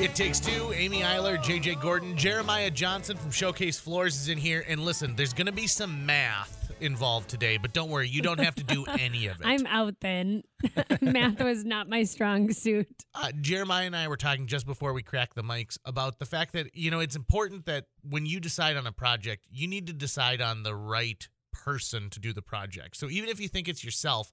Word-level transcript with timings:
It 0.00 0.14
takes 0.14 0.38
two. 0.38 0.72
Amy 0.74 1.00
Eiler, 1.00 1.38
JJ 1.42 1.80
Gordon, 1.80 2.16
Jeremiah 2.16 2.70
Johnson 2.70 3.16
from 3.16 3.32
Showcase 3.32 3.80
Floors 3.80 4.14
is 4.14 4.28
in 4.28 4.38
here. 4.38 4.64
And 4.68 4.80
listen, 4.84 5.16
there's 5.16 5.32
going 5.32 5.46
to 5.46 5.52
be 5.52 5.66
some 5.66 6.06
math 6.06 6.70
involved 6.80 7.28
today, 7.28 7.56
but 7.56 7.72
don't 7.72 7.90
worry, 7.90 8.08
you 8.08 8.22
don't 8.22 8.38
have 8.38 8.54
to 8.54 8.62
do 8.62 8.84
any 9.00 9.26
of 9.26 9.40
it. 9.40 9.46
I'm 9.46 9.66
out 9.66 9.96
then. 10.00 10.44
Math 11.00 11.40
was 11.40 11.64
not 11.64 11.88
my 11.88 12.04
strong 12.04 12.52
suit. 12.52 12.86
uh, 13.16 13.32
Jeremiah 13.40 13.86
and 13.86 13.96
I 13.96 14.06
were 14.06 14.16
talking 14.16 14.46
just 14.46 14.66
before 14.66 14.92
we 14.92 15.02
cracked 15.02 15.34
the 15.34 15.42
mics 15.42 15.76
about 15.84 16.20
the 16.20 16.26
fact 16.26 16.52
that, 16.52 16.76
you 16.76 16.92
know, 16.92 17.00
it's 17.00 17.16
important 17.16 17.66
that 17.66 17.86
when 18.08 18.24
you 18.24 18.38
decide 18.38 18.76
on 18.76 18.86
a 18.86 18.92
project, 18.92 19.46
you 19.50 19.66
need 19.66 19.88
to 19.88 19.92
decide 19.92 20.40
on 20.40 20.62
the 20.62 20.76
right 20.76 21.28
person 21.52 22.08
to 22.10 22.20
do 22.20 22.32
the 22.32 22.42
project. 22.42 22.96
So 22.96 23.10
even 23.10 23.28
if 23.28 23.40
you 23.40 23.48
think 23.48 23.66
it's 23.66 23.82
yourself, 23.82 24.32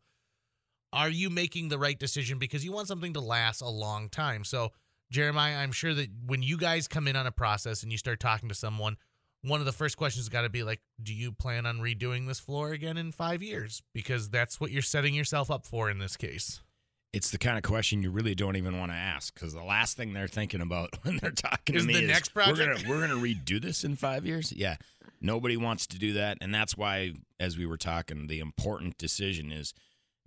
are 0.93 1.09
you 1.09 1.31
making 1.31 1.69
the 1.69 1.79
right 1.79 1.97
decision 1.97 2.37
because 2.37 2.63
you 2.63 2.71
want 2.71 2.87
something 2.87 3.13
to 3.13 3.19
last 3.19 3.61
a 3.61 3.67
long 3.67 4.09
time? 4.09 4.43
So, 4.43 4.69
Jeremiah, 5.11 5.57
I'm 5.57 5.71
sure 5.71 5.93
that 5.93 6.09
when 6.25 6.41
you 6.43 6.57
guys 6.57 6.87
come 6.87 7.07
in 7.07 7.15
on 7.15 7.27
a 7.27 7.31
process 7.31 7.83
and 7.83 7.91
you 7.91 7.97
start 7.97 8.19
talking 8.19 8.49
to 8.49 8.55
someone, 8.55 8.97
one 9.43 9.59
of 9.59 9.65
the 9.65 9.71
first 9.71 9.97
questions 9.97 10.27
got 10.29 10.41
to 10.41 10.49
be 10.49 10.63
like, 10.63 10.81
do 11.01 11.13
you 11.13 11.31
plan 11.31 11.65
on 11.65 11.77
redoing 11.79 12.27
this 12.27 12.39
floor 12.39 12.71
again 12.71 12.97
in 12.97 13.11
five 13.11 13.43
years? 13.43 13.83
Because 13.93 14.29
that's 14.29 14.59
what 14.59 14.71
you're 14.71 14.81
setting 14.81 15.13
yourself 15.13 15.51
up 15.51 15.65
for 15.65 15.89
in 15.89 15.99
this 15.99 16.17
case. 16.17 16.61
It's 17.13 17.31
the 17.31 17.37
kind 17.37 17.55
of 17.55 17.63
question 17.63 18.01
you 18.03 18.11
really 18.11 18.35
don't 18.35 18.57
even 18.57 18.77
want 18.77 18.91
to 18.91 18.97
ask 18.97 19.33
because 19.33 19.53
the 19.53 19.63
last 19.63 19.95
thing 19.95 20.11
they're 20.13 20.27
thinking 20.27 20.59
about 20.61 20.89
when 21.03 21.17
they're 21.21 21.31
talking 21.31 21.75
Is 21.75 21.83
to 21.83 21.87
me 21.87 21.93
the 21.93 22.01
is 22.01 22.07
next 22.09 22.35
we're 22.35 22.43
project." 22.43 22.83
gonna 22.83 22.89
we're 22.89 23.07
gonna 23.07 23.21
redo 23.21 23.61
this 23.61 23.85
in 23.85 23.95
five 23.95 24.25
years. 24.25 24.51
Yeah, 24.51 24.75
nobody 25.21 25.55
wants 25.55 25.87
to 25.87 25.99
do 25.99 26.11
that, 26.13 26.39
and 26.41 26.53
that's 26.53 26.75
why, 26.75 27.13
as 27.39 27.57
we 27.57 27.65
were 27.65 27.77
talking, 27.77 28.27
the 28.27 28.39
important 28.39 28.97
decision 28.97 29.49
is 29.51 29.73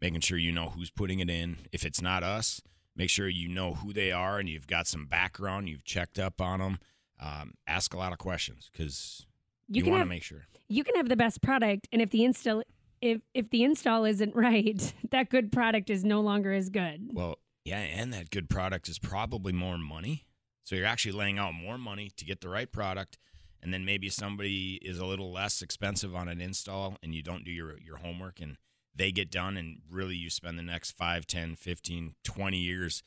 making 0.01 0.21
sure 0.21 0.39
you 0.39 0.51
know 0.51 0.71
who's 0.71 0.89
putting 0.91 1.19
it 1.19 1.29
in. 1.29 1.59
If 1.73 1.85
it's 1.85 2.01
not 2.01 2.23
us, 2.23 2.63
make 2.99 3.09
sure 3.09 3.29
you 3.29 3.49
know 3.49 3.75
who 3.75 3.93
they 3.95 4.13
are 4.13 4.39
and 4.39 4.49
you've 4.49 4.67
got 4.67 4.87
some 4.87 5.07
background. 5.07 5.69
You've 5.69 5.85
checked 5.85 6.19
up 6.19 6.41
on 6.41 6.59
them. 6.59 6.79
Um, 7.21 7.55
ask 7.67 7.95
a 7.95 7.97
lot 7.97 8.13
of 8.13 8.19
questions 8.19 8.69
because 8.71 9.25
You 9.69 9.85
you, 9.85 9.91
want 9.91 10.03
to 10.03 10.07
make 10.07 10.23
sure. 10.23 10.47
you 10.69 10.85
can 10.85 10.95
have 10.97 11.09
the 11.09 11.17
best 11.17 11.41
product, 11.41 11.89
and 11.91 12.03
if 12.03 12.11
the 12.11 12.25
install 12.25 12.63
if 13.01 13.21
if 13.35 13.49
the 13.51 13.63
install 13.65 14.05
isn't 14.05 14.35
right, 14.37 14.93
that 15.11 15.31
good 15.31 15.51
product 15.51 15.89
is 15.89 16.05
no 16.05 16.21
longer 16.21 16.53
as 16.53 16.69
good. 16.69 17.09
Well, 17.13 17.39
yeah, 17.65 17.79
and 17.81 18.13
that 18.13 18.31
good 18.31 18.49
product 18.51 18.89
is 18.89 18.99
probably 18.99 19.53
more 19.53 19.79
money. 19.79 20.27
So 20.65 20.77
you're 20.77 20.87
actually 20.87 21.13
laying 21.13 21.39
out 21.39 21.55
more 21.55 21.79
money 21.79 22.11
to 22.17 22.25
get 22.27 22.41
the 22.43 22.49
right 22.51 22.71
product. 22.71 23.17
And 23.63 23.73
then 23.75 23.85
maybe 23.85 24.09
somebody 24.11 24.79
is 24.83 24.99
a 24.99 25.07
little 25.07 25.33
less 25.33 25.63
expensive 25.63 26.15
on 26.15 26.29
an 26.29 26.41
install 26.41 26.97
and 27.03 27.15
you 27.15 27.23
don't 27.23 27.43
do 27.45 27.51
your, 27.51 27.79
your 27.81 27.97
homework 27.97 28.39
and 28.41 28.57
they 28.95 29.13
get 29.13 29.31
done 29.31 29.57
and 29.57 29.79
really 29.91 30.17
you 30.17 30.31
spend 30.31 30.59
the 30.59 30.63
next 30.63 30.93
5, 30.93 31.27
10, 31.27 31.57
15, 31.57 32.15
20 32.25 32.57
years 32.57 33.03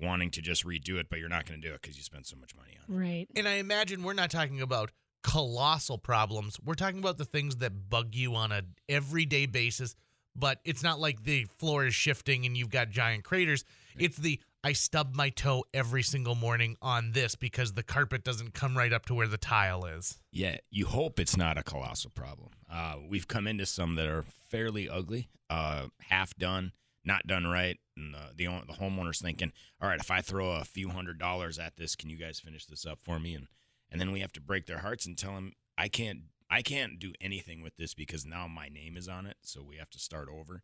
wanting 0.00 0.30
to 0.30 0.42
just 0.42 0.64
redo 0.64 0.98
it, 0.98 1.08
but 1.08 1.18
you're 1.18 1.28
not 1.28 1.46
going 1.46 1.60
to 1.60 1.68
do 1.68 1.74
it 1.74 1.82
because 1.82 1.96
you 1.96 2.02
spent 2.02 2.26
so 2.26 2.36
much 2.36 2.54
money 2.56 2.76
on 2.76 2.94
it. 2.94 2.98
Right. 2.98 3.28
And 3.36 3.46
I 3.46 3.54
imagine 3.54 4.02
we're 4.02 4.14
not 4.14 4.30
talking 4.30 4.60
about 4.60 4.90
colossal 5.22 5.98
problems. 5.98 6.58
We're 6.64 6.74
talking 6.74 6.98
about 6.98 7.18
the 7.18 7.24
things 7.24 7.56
that 7.56 7.88
bug 7.88 8.14
you 8.14 8.34
on 8.34 8.52
a 8.52 8.62
everyday 8.88 9.46
basis, 9.46 9.94
but 10.34 10.58
it's 10.64 10.82
not 10.82 10.98
like 10.98 11.24
the 11.24 11.46
floor 11.58 11.86
is 11.86 11.94
shifting 11.94 12.44
and 12.46 12.56
you've 12.56 12.70
got 12.70 12.90
giant 12.90 13.24
craters. 13.24 13.64
It's 13.96 14.16
the 14.16 14.40
I 14.64 14.74
stub 14.74 15.16
my 15.16 15.28
toe 15.30 15.64
every 15.74 16.04
single 16.04 16.36
morning 16.36 16.76
on 16.80 17.12
this 17.12 17.34
because 17.34 17.72
the 17.72 17.82
carpet 17.82 18.22
doesn't 18.22 18.54
come 18.54 18.76
right 18.78 18.92
up 18.92 19.06
to 19.06 19.14
where 19.14 19.26
the 19.26 19.36
tile 19.36 19.84
is. 19.84 20.20
Yeah, 20.30 20.58
you 20.70 20.86
hope 20.86 21.18
it's 21.18 21.36
not 21.36 21.58
a 21.58 21.64
colossal 21.64 22.10
problem. 22.10 22.50
Uh, 22.70 22.96
we've 23.08 23.26
come 23.26 23.48
into 23.48 23.66
some 23.66 23.96
that 23.96 24.06
are 24.06 24.24
fairly 24.48 24.88
ugly, 24.88 25.30
uh, 25.50 25.86
half 26.08 26.36
done, 26.36 26.72
not 27.04 27.26
done 27.26 27.44
right, 27.44 27.78
and 27.96 28.14
uh, 28.14 28.28
the 28.36 28.44
the 28.44 28.74
homeowner's 28.74 29.20
thinking, 29.20 29.52
"All 29.80 29.88
right, 29.88 29.98
if 29.98 30.12
I 30.12 30.20
throw 30.20 30.52
a 30.52 30.64
few 30.64 30.90
hundred 30.90 31.18
dollars 31.18 31.58
at 31.58 31.76
this, 31.76 31.96
can 31.96 32.08
you 32.08 32.16
guys 32.16 32.38
finish 32.38 32.66
this 32.66 32.86
up 32.86 33.00
for 33.02 33.18
me?" 33.18 33.34
And 33.34 33.48
and 33.90 34.00
then 34.00 34.12
we 34.12 34.20
have 34.20 34.32
to 34.32 34.40
break 34.40 34.66
their 34.66 34.78
hearts 34.78 35.06
and 35.06 35.18
tell 35.18 35.34
them, 35.34 35.54
"I 35.76 35.88
can't, 35.88 36.20
I 36.48 36.62
can't 36.62 37.00
do 37.00 37.12
anything 37.20 37.62
with 37.62 37.76
this 37.76 37.94
because 37.94 38.24
now 38.24 38.46
my 38.46 38.68
name 38.68 38.96
is 38.96 39.08
on 39.08 39.26
it, 39.26 39.38
so 39.42 39.60
we 39.60 39.76
have 39.78 39.90
to 39.90 39.98
start 39.98 40.28
over." 40.28 40.62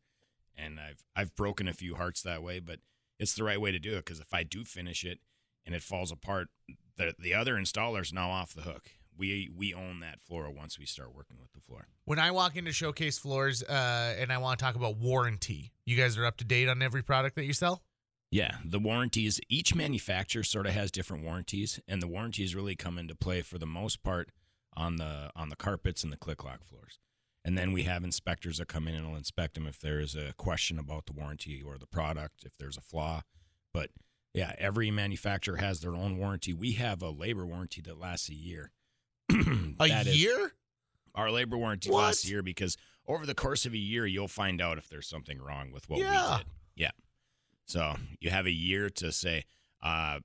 And 0.56 0.78
I've 0.78 1.04
I've 1.16 1.34
broken 1.34 1.66
a 1.66 1.74
few 1.74 1.96
hearts 1.96 2.22
that 2.22 2.44
way, 2.44 2.60
but 2.60 2.78
it's 3.18 3.34
the 3.34 3.44
right 3.44 3.60
way 3.60 3.72
to 3.72 3.78
do 3.78 3.94
it 3.94 4.04
because 4.04 4.20
if 4.20 4.32
I 4.32 4.42
do 4.42 4.64
finish 4.64 5.04
it 5.04 5.18
and 5.66 5.74
it 5.74 5.82
falls 5.82 6.12
apart, 6.12 6.48
the 6.96 7.14
the 7.18 7.34
other 7.34 7.54
installer's 7.54 8.12
now 8.12 8.30
off 8.30 8.54
the 8.54 8.62
hook. 8.62 8.90
We 9.16 9.50
we 9.54 9.74
own 9.74 10.00
that 10.00 10.20
floor 10.20 10.50
once 10.50 10.78
we 10.78 10.86
start 10.86 11.14
working 11.14 11.38
with 11.40 11.52
the 11.52 11.60
floor. 11.60 11.88
When 12.04 12.18
I 12.18 12.30
walk 12.30 12.56
into 12.56 12.72
Showcase 12.72 13.18
Floors 13.18 13.62
uh, 13.62 14.14
and 14.18 14.32
I 14.32 14.38
want 14.38 14.58
to 14.58 14.64
talk 14.64 14.76
about 14.76 14.96
warranty, 14.96 15.72
you 15.84 15.96
guys 15.96 16.16
are 16.16 16.24
up 16.24 16.36
to 16.38 16.44
date 16.44 16.68
on 16.68 16.82
every 16.82 17.02
product 17.02 17.34
that 17.36 17.44
you 17.44 17.52
sell? 17.52 17.82
Yeah, 18.30 18.56
the 18.64 18.78
warranties. 18.78 19.40
Each 19.48 19.74
manufacturer 19.74 20.42
sort 20.42 20.66
of 20.66 20.72
has 20.74 20.90
different 20.90 21.24
warranties, 21.24 21.80
and 21.88 22.02
the 22.02 22.06
warranties 22.06 22.54
really 22.54 22.76
come 22.76 22.98
into 22.98 23.14
play 23.14 23.40
for 23.40 23.58
the 23.58 23.66
most 23.66 24.02
part 24.02 24.30
on 24.76 24.96
the 24.96 25.30
on 25.34 25.48
the 25.48 25.56
carpets 25.56 26.04
and 26.04 26.12
the 26.12 26.16
click 26.16 26.44
lock 26.44 26.64
floors. 26.64 26.98
And 27.44 27.56
then 27.56 27.72
we 27.72 27.84
have 27.84 28.04
inspectors 28.04 28.58
that 28.58 28.68
come 28.68 28.86
in 28.88 28.94
and 28.94 29.08
will 29.08 29.16
inspect 29.16 29.54
them 29.54 29.66
if 29.66 29.78
there 29.78 30.00
is 30.00 30.14
a 30.14 30.34
question 30.36 30.78
about 30.78 31.06
the 31.06 31.12
warranty 31.12 31.62
or 31.62 31.78
the 31.78 31.86
product, 31.86 32.44
if 32.44 32.52
there's 32.58 32.76
a 32.76 32.80
flaw. 32.82 33.22
But 33.72 33.90
yeah, 34.34 34.54
every 34.58 34.90
manufacturer 34.90 35.56
has 35.56 35.80
their 35.80 35.94
own 35.94 36.18
warranty. 36.18 36.52
We 36.52 36.72
have 36.72 37.00
a 37.02 37.10
labor 37.10 37.46
warranty 37.46 37.80
that 37.82 37.98
lasts 37.98 38.28
a 38.28 38.34
year. 38.34 38.72
A 39.80 39.86
year? 40.04 40.52
our 41.14 41.30
labor 41.30 41.56
warranty 41.58 41.90
What? 41.90 42.02
lasts 42.04 42.24
a 42.24 42.28
year 42.28 42.42
because 42.42 42.76
over 43.06 43.26
the 43.26 43.34
course 43.34 43.66
of 43.66 43.72
a 43.72 43.78
year, 43.78 44.06
you'll 44.06 44.28
find 44.28 44.60
out 44.60 44.78
if 44.78 44.88
there's 44.88 45.08
something 45.08 45.38
wrong 45.40 45.70
with 45.72 45.88
what 45.88 45.98
Yeah. 46.00 46.30
we 46.32 46.36
did. 46.38 46.46
Yeah. 46.76 46.90
So 47.66 47.96
you 48.20 48.30
have 48.30 48.46
a 48.46 48.50
year 48.52 48.88
to 48.90 49.10
say, 49.12 49.44
uh, 49.82 50.20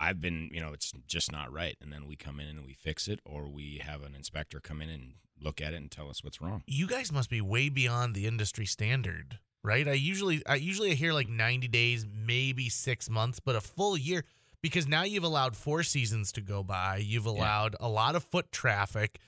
I've 0.00 0.20
been, 0.20 0.48
you 0.52 0.60
know, 0.60 0.72
it's 0.72 0.92
just 1.06 1.30
not 1.30 1.52
right. 1.52 1.76
And 1.80 1.92
then 1.92 2.06
we 2.06 2.16
come 2.16 2.40
in 2.40 2.46
and 2.48 2.64
we 2.64 2.72
fix 2.74 3.06
it, 3.06 3.20
or 3.24 3.48
we 3.48 3.80
have 3.84 4.02
an 4.02 4.14
inspector 4.14 4.60
come 4.60 4.80
in 4.80 4.88
and 4.90 5.12
look 5.40 5.60
at 5.60 5.72
it 5.72 5.76
and 5.76 5.90
tell 5.90 6.08
us 6.10 6.22
what's 6.24 6.40
wrong. 6.40 6.62
you 6.66 6.86
guys 6.86 7.10
must 7.12 7.30
be 7.30 7.40
way 7.40 7.68
beyond 7.68 8.14
the 8.14 8.26
industry 8.26 8.66
standard, 8.66 9.38
right? 9.62 9.86
I 9.88 9.92
usually 9.92 10.42
I 10.46 10.56
usually 10.56 10.94
hear 10.94 11.12
like 11.12 11.28
90 11.28 11.68
days, 11.68 12.06
maybe 12.12 12.68
6 12.68 13.10
months, 13.10 13.40
but 13.40 13.56
a 13.56 13.60
full 13.60 13.96
year 13.96 14.24
because 14.62 14.86
now 14.86 15.04
you've 15.04 15.24
allowed 15.24 15.56
four 15.56 15.82
seasons 15.82 16.32
to 16.32 16.40
go 16.40 16.62
by. 16.62 16.96
You've 16.98 17.26
allowed 17.26 17.76
a 17.80 17.88
lot 17.88 18.14
of 18.14 18.24
foot 18.24 18.52
traffic. 18.52 19.18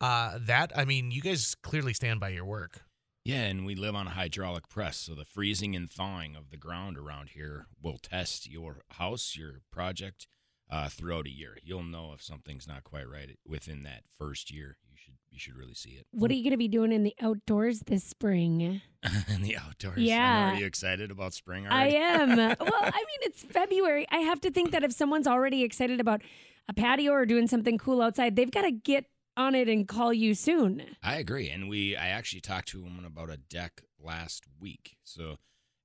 Uh 0.00 0.38
that 0.42 0.72
I 0.76 0.84
mean, 0.84 1.10
you 1.10 1.22
guys 1.22 1.54
clearly 1.54 1.94
stand 1.94 2.20
by 2.20 2.30
your 2.30 2.44
work. 2.44 2.82
Yeah, 3.24 3.44
and 3.44 3.64
we 3.64 3.74
live 3.74 3.94
on 3.94 4.06
a 4.06 4.10
hydraulic 4.10 4.68
press, 4.68 4.98
so 4.98 5.14
the 5.14 5.24
freezing 5.24 5.74
and 5.74 5.90
thawing 5.90 6.36
of 6.36 6.50
the 6.50 6.58
ground 6.58 6.98
around 6.98 7.30
here 7.30 7.68
will 7.82 7.96
test 7.96 8.46
your 8.46 8.82
house, 8.98 9.34
your 9.34 9.62
project, 9.70 10.26
uh, 10.70 10.90
throughout 10.90 11.26
a 11.26 11.30
year. 11.30 11.56
You'll 11.62 11.84
know 11.84 12.12
if 12.12 12.22
something's 12.22 12.68
not 12.68 12.84
quite 12.84 13.08
right 13.08 13.38
within 13.46 13.82
that 13.84 14.02
first 14.18 14.50
year. 14.50 14.76
You 15.34 15.40
should 15.40 15.56
really 15.56 15.74
see 15.74 15.90
it. 15.90 16.06
What 16.12 16.30
are 16.30 16.34
you 16.34 16.44
going 16.44 16.52
to 16.52 16.56
be 16.56 16.68
doing 16.68 16.92
in 16.92 17.02
the 17.02 17.14
outdoors 17.20 17.80
this 17.80 18.04
spring? 18.04 18.80
in 19.28 19.42
the 19.42 19.56
outdoors. 19.56 19.96
Know. 19.96 20.04
Yeah. 20.04 20.52
Are 20.52 20.54
you 20.54 20.64
excited 20.64 21.10
about 21.10 21.34
spring 21.34 21.66
I 21.66 21.88
am. 21.88 22.36
well, 22.36 22.58
I 22.60 22.60
mean, 22.60 23.20
it's 23.22 23.42
February. 23.42 24.06
I 24.12 24.18
have 24.18 24.40
to 24.42 24.52
think 24.52 24.70
that 24.70 24.84
if 24.84 24.92
someone's 24.92 25.26
already 25.26 25.64
excited 25.64 25.98
about 25.98 26.22
a 26.68 26.72
patio 26.72 27.10
or 27.10 27.26
doing 27.26 27.48
something 27.48 27.78
cool 27.78 28.00
outside, 28.00 28.36
they've 28.36 28.50
got 28.50 28.62
to 28.62 28.70
get 28.70 29.06
on 29.36 29.56
it 29.56 29.68
and 29.68 29.88
call 29.88 30.12
you 30.12 30.34
soon. 30.34 30.84
I 31.02 31.16
agree. 31.16 31.50
And 31.50 31.68
we 31.68 31.96
I 31.96 32.10
actually 32.10 32.40
talked 32.40 32.68
to 32.68 32.78
a 32.78 32.84
woman 32.84 33.04
about 33.04 33.28
a 33.28 33.36
deck 33.36 33.82
last 34.00 34.44
week. 34.60 34.96
So 35.02 35.38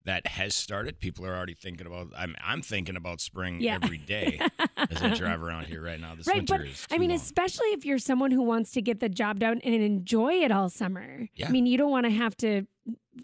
that 0.10 0.26
has 0.26 0.56
started. 0.56 1.00
People 1.00 1.24
are 1.24 1.36
already 1.36 1.54
thinking 1.54 1.86
about 1.86 2.08
I'm 2.18 2.36
I'm 2.44 2.64
thinking 2.64 2.96
about 2.96 3.22
spring 3.22 3.62
Yeah. 3.62 3.78
every 3.82 4.00
day 4.00 4.40
as 4.76 5.02
I 5.04 5.14
drive 5.16 5.44
around 5.44 5.66
here 5.68 5.84
right 5.84 6.00
now. 6.00 6.16
This 6.16 6.26
right, 6.26 6.38
winter 6.38 6.58
but 6.58 6.68
is 6.68 6.88
I 6.92 6.98
mean, 6.98 7.10
long. 7.12 7.18
especially 7.18 7.68
if 7.68 7.86
you're 7.86 8.00
someone 8.00 8.32
who 8.32 8.42
wants 8.42 8.72
to 8.72 8.82
get 8.82 9.00
the 9.02 9.10
job 9.10 9.40
done 9.40 9.62
and 9.64 9.74
enjoy 9.76 10.34
it 10.34 10.52
all 10.52 10.68
summer. 10.70 11.28
Yeah. 11.36 11.48
I 11.48 11.52
mean, 11.52 11.68
you 11.68 11.78
don't 11.78 11.92
want 11.92 12.08
to 12.08 12.12
have 12.12 12.36
to 12.38 12.66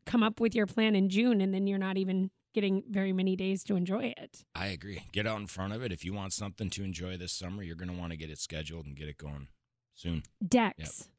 come 0.05 0.21
up 0.21 0.39
with 0.39 0.53
your 0.53 0.67
plan 0.67 0.95
in 0.95 1.09
June 1.09 1.41
and 1.41 1.53
then 1.53 1.65
you're 1.65 1.79
not 1.79 1.97
even 1.97 2.29
getting 2.53 2.83
very 2.89 3.11
many 3.11 3.35
days 3.35 3.63
to 3.63 3.75
enjoy 3.75 4.13
it. 4.15 4.45
I 4.53 4.67
agree. 4.67 5.01
Get 5.11 5.25
out 5.25 5.39
in 5.39 5.47
front 5.47 5.73
of 5.73 5.81
it. 5.83 5.91
If 5.91 6.05
you 6.05 6.13
want 6.13 6.33
something 6.33 6.69
to 6.69 6.83
enjoy 6.83 7.17
this 7.17 7.31
summer, 7.33 7.63
you're 7.63 7.75
going 7.75 7.91
to 7.93 7.97
want 7.99 8.11
to 8.11 8.17
get 8.17 8.29
it 8.29 8.37
scheduled 8.37 8.85
and 8.85 8.95
get 8.95 9.09
it 9.09 9.17
going 9.17 9.47
soon. 9.95 10.21
Decks. 10.47 11.09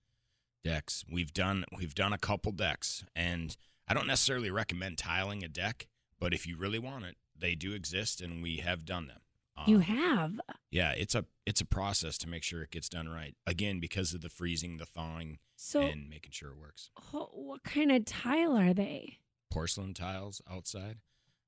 Yep. 0.64 0.74
Decks. 0.74 1.04
We've 1.10 1.32
done 1.34 1.64
we've 1.76 1.94
done 1.94 2.12
a 2.12 2.18
couple 2.18 2.52
decks, 2.52 3.04
and 3.14 3.56
I 3.88 3.94
don't 3.94 4.06
necessarily 4.06 4.50
recommend 4.50 4.98
tiling 4.98 5.42
a 5.44 5.48
deck, 5.48 5.86
but 6.18 6.34
if 6.34 6.46
you 6.46 6.56
really 6.56 6.78
want 6.78 7.04
it, 7.04 7.16
they 7.38 7.54
do 7.54 7.72
exist, 7.72 8.20
and 8.20 8.42
we 8.42 8.56
have 8.58 8.84
done 8.84 9.06
them. 9.08 9.20
You 9.66 9.76
Um, 9.76 9.82
have. 9.82 10.40
yeah, 10.70 10.92
it's 10.92 11.14
a 11.14 11.24
it's 11.46 11.60
a 11.60 11.64
process 11.66 12.18
to 12.18 12.28
make 12.28 12.42
sure 12.42 12.62
it 12.62 12.70
gets 12.70 12.88
done 12.90 13.08
right. 13.08 13.34
Again, 13.46 13.80
because 13.80 14.12
of 14.12 14.20
the 14.20 14.28
freezing, 14.28 14.76
the 14.76 14.84
thawing, 14.86 15.38
So, 15.56 15.80
and 15.82 16.10
making 16.10 16.32
sure 16.32 16.50
it 16.50 16.58
works. 16.58 16.90
what 17.12 17.62
kind 17.64 17.90
of 17.92 18.04
tile 18.04 18.56
are 18.56 18.74
they? 18.74 19.18
Porcelain 19.50 19.94
tiles 19.94 20.42
outside. 20.50 20.98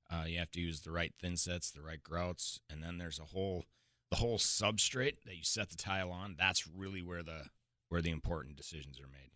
Uh, 0.09 0.23
you 0.27 0.39
have 0.39 0.49
to 0.51 0.59
use 0.61 0.81
the 0.81 0.89
right 0.91 1.13
thin 1.19 1.37
sets, 1.37 1.69
the 1.69 1.83
right 1.83 2.01
grouts, 2.01 2.59
and 2.67 2.81
then 2.81 2.97
there's 2.97 3.19
a 3.19 3.25
whole 3.25 3.65
the 4.09 4.15
whole 4.17 4.39
substrate 4.39 5.21
that 5.25 5.35
you 5.37 5.43
set 5.43 5.69
the 5.69 5.75
tile 5.75 6.11
on. 6.11 6.35
That's 6.35 6.65
really 6.65 7.03
where 7.03 7.21
the 7.21 7.49
where 7.89 8.01
the 8.01 8.09
important 8.09 8.55
decisions 8.55 8.99
are 8.99 9.07
made. 9.07 9.31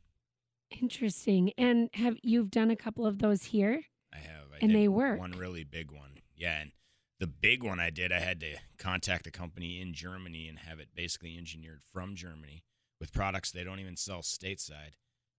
Interesting. 0.82 1.52
And 1.58 1.90
have 1.94 2.18
you've 2.24 2.52
done 2.52 2.72
a 2.72 2.76
couple 2.76 3.06
of 3.06 3.20
those 3.20 3.44
here? 3.44 3.82
I 4.14 4.18
have. 4.18 4.46
I 4.54 4.58
And 4.62 4.76
they 4.76 4.88
work. 4.88 5.20
One 5.20 5.32
really 5.32 5.64
big 5.64 5.92
one. 5.92 6.20
Yeah, 6.36 6.62
and 6.62 6.72
the 7.20 7.28
big 7.28 7.64
one 7.64 7.80
I 7.80 7.90
did, 7.90 8.12
I 8.12 8.20
had 8.20 8.40
to 8.42 8.56
contact 8.78 9.28
a 9.28 9.32
company 9.32 9.80
in 9.80 9.94
Germany 9.94 10.48
and 10.48 10.60
have 10.60 10.80
it 10.80 10.90
basically 10.96 11.38
engineered 11.38 11.82
from 11.92 12.16
Germany 12.16 12.64
with 13.00 13.14
products 13.14 13.52
they 13.52 13.64
don't 13.64 13.80
even 13.80 13.96
sell 13.96 14.22
stateside. 14.22 14.94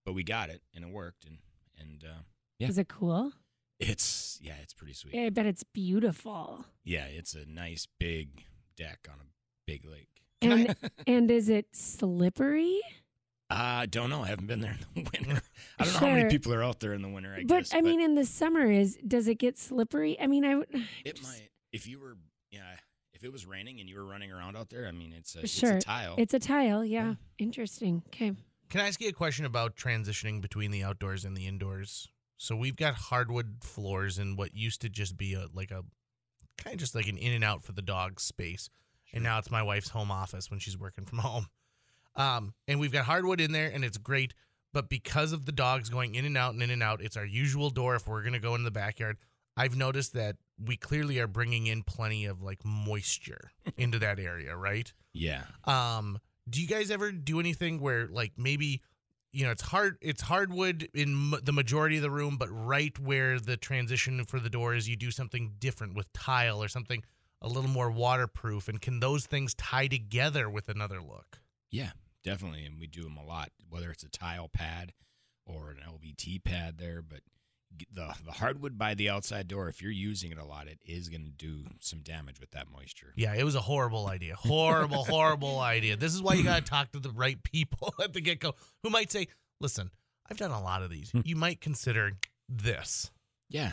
But 0.04 0.12
we 0.12 0.22
got 0.22 0.50
it 0.50 0.62
and 0.74 0.84
it 0.84 0.90
worked, 0.90 1.24
and 1.24 1.38
and 1.78 2.04
uh, 2.04 2.22
Yeah. 2.58 2.68
Is 2.68 2.78
it 2.78 2.88
cool? 2.88 3.32
it's 3.80 4.38
yeah, 4.40 4.54
it's 4.62 4.72
pretty 4.74 4.94
sweet. 4.94 5.14
I 5.14 5.30
bet 5.30 5.46
it's 5.46 5.64
beautiful. 5.64 6.64
Yeah, 6.84 7.06
it's 7.06 7.34
a 7.34 7.44
nice 7.46 7.86
big 7.98 8.44
deck 8.76 9.08
on 9.08 9.16
a 9.20 9.26
big 9.66 9.84
lake. 9.84 10.08
And 10.42 10.76
and 11.06 11.30
is 11.30 11.48
it 11.48 11.74
slippery? 11.74 12.80
Uh, 13.50 13.54
I 13.82 13.86
don't 13.86 14.10
know. 14.10 14.22
I 14.22 14.28
haven't 14.28 14.46
been 14.46 14.60
there 14.60 14.76
in 14.96 15.04
the 15.04 15.10
winter. 15.18 15.42
I 15.78 15.84
don't 15.84 15.92
know 15.94 16.00
how 16.00 16.06
many 16.14 16.28
people 16.30 16.52
are 16.54 16.62
out 16.62 16.80
there 16.80 16.94
in 16.94 17.02
the 17.02 17.08
winter. 17.08 17.34
I 17.34 17.44
but 17.44 17.58
guess, 17.58 17.74
I 17.74 17.80
mean, 17.82 18.00
in 18.00 18.14
the 18.14 18.24
summer, 18.24 18.70
is 18.70 18.98
does 19.06 19.28
it 19.28 19.36
get 19.36 19.58
slippery? 19.58 20.18
I 20.20 20.26
mean, 20.26 20.44
I 20.44 20.54
would. 20.56 20.68
it 21.04 21.16
just- 21.16 21.28
might. 21.28 21.50
If 21.72 21.86
you 21.88 21.98
were, 21.98 22.16
yeah, 22.52 22.62
if 23.12 23.24
it 23.24 23.32
was 23.32 23.46
raining 23.46 23.80
and 23.80 23.88
you 23.88 23.96
were 23.96 24.04
running 24.04 24.30
around 24.30 24.56
out 24.56 24.70
there, 24.70 24.86
I 24.86 24.92
mean, 24.92 25.12
it's 25.12 25.34
a 25.34 25.46
Sure. 25.46 25.72
it's 25.76 25.84
a 25.84 25.88
tile. 25.88 26.14
It's 26.18 26.34
a 26.34 26.38
tile. 26.38 26.84
Yeah. 26.84 27.08
Yeah. 27.08 27.14
Interesting. 27.38 28.02
Okay. 28.08 28.32
Can 28.70 28.80
I 28.80 28.86
ask 28.88 29.00
you 29.00 29.08
a 29.08 29.12
question 29.12 29.44
about 29.44 29.76
transitioning 29.76 30.40
between 30.40 30.70
the 30.70 30.82
outdoors 30.84 31.24
and 31.24 31.36
the 31.36 31.46
indoors? 31.46 32.08
So 32.36 32.54
we've 32.56 32.76
got 32.76 32.94
hardwood 32.94 33.58
floors 33.62 34.18
in 34.18 34.36
what 34.36 34.54
used 34.54 34.80
to 34.82 34.88
just 34.88 35.16
be 35.16 35.34
a 35.34 35.46
like 35.52 35.70
a 35.70 35.82
kind 36.58 36.74
of 36.74 36.78
just 36.80 36.94
like 36.94 37.08
an 37.08 37.18
in 37.18 37.32
and 37.32 37.44
out 37.44 37.62
for 37.62 37.72
the 37.72 37.82
dog 37.82 38.20
space, 38.20 38.70
and 39.12 39.22
now 39.24 39.38
it's 39.38 39.50
my 39.50 39.62
wife's 39.62 39.90
home 39.90 40.10
office 40.10 40.50
when 40.50 40.60
she's 40.60 40.78
working 40.78 41.04
from 41.04 41.18
home. 41.18 41.46
Um, 42.16 42.54
and 42.68 42.78
we've 42.80 42.92
got 42.92 43.04
hardwood 43.06 43.40
in 43.40 43.52
there, 43.52 43.70
and 43.72 43.84
it's 43.84 43.98
great. 43.98 44.34
But 44.72 44.88
because 44.88 45.32
of 45.32 45.46
the 45.46 45.52
dogs 45.52 45.88
going 45.88 46.14
in 46.14 46.24
and 46.24 46.36
out 46.36 46.54
and 46.54 46.62
in 46.62 46.70
and 46.70 46.82
out, 46.82 47.00
it's 47.00 47.16
our 47.16 47.24
usual 47.26 47.70
door 47.70 47.94
if 47.94 48.06
we're 48.08 48.22
gonna 48.22 48.40
go 48.40 48.54
in 48.54 48.64
the 48.64 48.70
backyard. 48.70 49.16
I've 49.56 49.76
noticed 49.76 50.14
that 50.14 50.36
we 50.58 50.76
clearly 50.76 51.20
are 51.20 51.28
bringing 51.28 51.68
in 51.68 51.84
plenty 51.84 52.24
of 52.26 52.42
like 52.42 52.64
moisture 52.64 53.52
into 53.76 53.98
that 54.00 54.18
area, 54.18 54.56
right? 54.56 54.92
yeah. 55.12 55.44
Um, 55.64 56.18
do 56.50 56.60
you 56.60 56.66
guys 56.68 56.90
ever 56.90 57.10
do 57.12 57.40
anything 57.40 57.80
where 57.80 58.06
like 58.08 58.32
maybe 58.36 58.82
you 59.32 59.44
know 59.44 59.50
it's 59.52 59.62
hard 59.62 59.96
it's 60.02 60.22
hardwood 60.22 60.88
in 60.92 61.32
m- 61.32 61.40
the 61.42 61.52
majority 61.52 61.96
of 61.96 62.02
the 62.02 62.10
room, 62.10 62.36
but 62.36 62.48
right 62.50 62.98
where 62.98 63.38
the 63.38 63.56
transition 63.56 64.24
for 64.24 64.40
the 64.40 64.50
door 64.50 64.74
is, 64.74 64.88
you 64.88 64.96
do 64.96 65.10
something 65.12 65.54
different 65.58 65.94
with 65.94 66.12
tile 66.12 66.60
or 66.62 66.68
something 66.68 67.02
a 67.40 67.48
little 67.48 67.70
more 67.70 67.90
waterproof, 67.92 68.66
and 68.68 68.80
can 68.80 68.98
those 69.00 69.26
things 69.26 69.54
tie 69.54 69.86
together 69.86 70.50
with 70.50 70.68
another 70.68 71.00
look? 71.00 71.40
Yeah, 71.70 71.90
definitely. 72.24 72.64
And 72.64 72.80
we 72.80 72.86
do 72.86 73.02
them 73.02 73.16
a 73.16 73.24
lot, 73.24 73.50
whether 73.68 73.90
it's 73.90 74.02
a 74.02 74.08
tile 74.08 74.48
pad 74.48 74.92
or 75.46 75.70
an 75.70 75.78
LVT 75.86 76.42
pad 76.42 76.78
there. 76.78 77.02
But 77.02 77.20
the 77.92 78.14
the 78.24 78.32
hardwood 78.32 78.78
by 78.78 78.94
the 78.94 79.10
outside 79.10 79.48
door, 79.48 79.68
if 79.68 79.82
you're 79.82 79.90
using 79.90 80.30
it 80.30 80.38
a 80.38 80.44
lot, 80.44 80.66
it 80.66 80.78
is 80.84 81.08
going 81.08 81.24
to 81.24 81.30
do 81.30 81.64
some 81.80 82.00
damage 82.00 82.40
with 82.40 82.50
that 82.52 82.66
moisture. 82.70 83.12
Yeah, 83.16 83.34
it 83.34 83.44
was 83.44 83.54
a 83.54 83.60
horrible 83.60 84.08
idea. 84.08 84.34
Horrible, 84.36 85.04
horrible 85.08 85.60
idea. 85.60 85.96
This 85.96 86.14
is 86.14 86.22
why 86.22 86.34
you 86.34 86.44
got 86.44 86.64
to 86.64 86.70
talk 86.70 86.92
to 86.92 87.00
the 87.00 87.10
right 87.10 87.42
people 87.42 87.94
at 88.02 88.12
the 88.12 88.20
get 88.20 88.40
go 88.40 88.54
who 88.82 88.90
might 88.90 89.12
say, 89.12 89.28
listen, 89.60 89.90
I've 90.30 90.36
done 90.38 90.50
a 90.50 90.62
lot 90.62 90.82
of 90.82 90.90
these. 90.90 91.10
Hmm. 91.10 91.20
You 91.24 91.36
might 91.36 91.60
consider 91.60 92.12
this. 92.48 93.10
Yeah, 93.48 93.72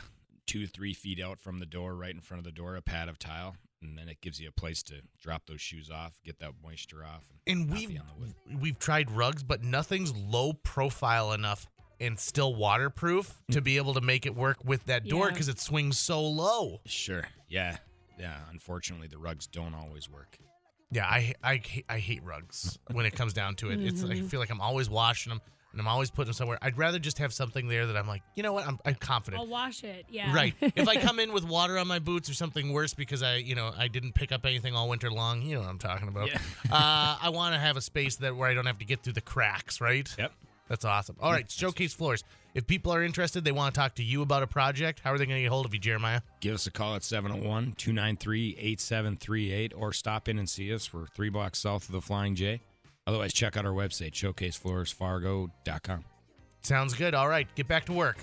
two 0.52 0.68
three 0.68 0.94
feet 0.94 1.22
out 1.22 1.40
from 1.40 1.60
the 1.60 1.66
door, 1.66 1.96
right 1.96 2.14
in 2.14 2.22
front 2.22 2.40
of 2.40 2.44
the 2.46 2.52
door, 2.52 2.76
a 2.76 2.82
pad 2.82 3.08
of 3.08 3.18
tile, 3.18 3.56
and 3.82 3.98
then 3.98 4.10
it 4.10 4.20
gives 4.22 4.40
you 4.40 4.50
a 4.50 4.52
place 4.52 4.84
to 4.84 4.96
drop 5.22 5.46
those 5.48 5.62
shoes 5.62 5.90
off, 5.90 6.20
get 6.26 6.40
that 6.40 6.52
moisture 6.64 7.04
off, 7.04 7.24
And 7.48 7.68
not 7.70 7.78
we've 7.78 7.90
on 7.90 7.96
the 7.96 8.20
wood. 8.20 8.62
we've 8.62 8.80
tried 8.80 9.10
rugs, 9.12 9.44
but 9.44 9.64
nothing's 9.64 10.14
low 10.16 10.54
profile 10.54 11.32
enough 11.34 11.68
and 12.00 12.20
still 12.20 12.56
waterproof 12.56 13.38
to 13.52 13.62
be 13.62 13.78
able 13.78 13.94
to 13.94 14.02
make 14.02 14.26
it 14.26 14.36
work 14.36 14.58
with 14.66 14.84
that 14.86 15.08
door 15.08 15.28
Yeah. 15.28 15.34
because 15.34 15.48
it 15.48 15.60
swings 15.60 15.98
so 16.00 16.22
low. 16.22 16.82
Sure. 16.86 17.28
Yeah. 17.48 17.78
Yeah. 18.20 18.38
Unfortunately, 18.50 19.08
the 19.08 19.20
rugs 19.20 19.48
don't 19.48 19.76
always 19.76 20.10
work. 20.10 20.38
Yeah, 20.94 21.06
I 21.06 21.34
I 21.42 21.62
I 21.88 22.00
hate 22.00 22.24
rugs 22.24 22.78
when 22.92 23.06
it 23.06 23.12
comes 23.12 23.32
down 23.34 23.56
to 23.58 23.70
it. 23.72 23.80
It's 23.82 24.04
I 24.04 24.08
mm-hmm. 24.08 24.28
feel 24.28 24.42
like 24.42 24.50
I'm 24.50 24.60
always 24.60 24.90
washing 24.90 25.30
them 25.30 25.42
and 25.72 25.82
I'm 25.82 25.88
always 25.88 26.12
putting 26.12 26.28
them 26.28 26.34
somewhere. 26.34 26.58
I'd 26.62 26.78
rather 26.78 27.00
just 27.00 27.18
have 27.20 27.34
something 27.34 27.68
there 27.68 27.88
that 27.88 27.98
I'm 27.98 28.08
like, 28.08 28.22
you 28.36 28.44
know 28.44 28.54
what, 28.54 28.68
I'm 28.68 28.80
I'm 28.86 28.96
confident. 28.96 29.42
I'll 29.42 29.48
wash 29.48 29.84
it. 29.84 30.06
Yeah. 30.10 30.34
Right. 30.34 30.54
if 30.62 30.88
I 30.88 30.98
come 30.98 31.20
in 31.20 31.34
with 31.34 31.44
water 31.44 31.78
on 31.78 31.88
my 31.88 32.00
boots 32.00 32.30
or 32.30 32.34
something 32.34 32.74
worse 32.74 32.94
because 32.94 33.24
I, 33.24 33.38
you 33.38 33.56
know, 33.56 33.72
I 33.76 33.88
didn't 33.88 34.14
pick 34.14 34.32
up 34.32 34.46
anything 34.46 34.76
all 34.76 34.90
winter 34.90 35.12
long, 35.12 35.42
you 35.42 35.56
know 35.56 35.62
what 35.62 35.70
I'm 35.70 35.80
talking 35.80 36.08
about. 36.08 36.28
Yeah. 36.30 36.40
uh, 36.72 37.18
I 37.22 37.30
want 37.30 37.56
to 37.56 37.60
have 37.60 37.78
a 37.78 37.82
space 37.82 38.18
that 38.18 38.36
where 38.36 38.50
I 38.50 38.54
don't 38.54 38.66
have 38.66 38.80
to 38.80 38.86
get 38.86 39.04
through 39.04 39.14
the 39.14 39.22
cracks, 39.22 39.82
right? 39.82 40.14
Yep. 40.18 40.32
That's 40.68 40.86
awesome. 40.86 41.18
All 41.20 41.34
right, 41.34 41.52
Showcase 41.52 41.94
Floors. 41.94 42.24
If 42.54 42.66
people 42.66 42.94
are 42.94 43.04
interested, 43.04 43.44
they 43.44 43.52
want 43.52 43.74
to 43.76 43.80
talk 43.80 43.96
to 43.96 44.04
you 44.04 44.22
about 44.22 44.42
a 44.42 44.48
project, 44.48 45.02
how 45.04 45.12
are 45.12 45.18
they 45.18 45.26
going 45.26 45.38
to 45.38 45.42
get 45.42 45.50
hold 45.50 45.66
of 45.66 45.74
you, 45.74 45.82
Jeremiah? 45.82 46.22
Give 46.40 46.56
us 46.56 46.66
a 46.66 46.72
call 46.72 46.96
at 46.96 47.04
701 47.04 47.74
293 47.78 48.56
8738 48.58 49.74
or 49.76 49.92
stop 49.92 50.30
in 50.30 50.40
and 50.40 50.50
see 50.50 50.74
us. 50.74 50.94
We're 50.94 51.08
three 51.08 51.30
blocks 51.30 51.60
south 51.60 51.88
of 51.88 51.92
the 51.92 52.02
Flying 52.02 52.36
J. 52.36 52.62
Otherwise, 53.12 53.34
check 53.34 53.58
out 53.58 53.66
our 53.66 53.74
website, 53.74 54.14
showcasefloorsfargo.com. 54.14 56.06
Sounds 56.62 56.94
good. 56.94 57.14
All 57.14 57.28
right, 57.28 57.46
get 57.56 57.68
back 57.68 57.86
to 57.88 57.94
work. 57.94 58.18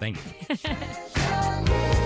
Thank 0.00 0.18
you. 0.48 2.00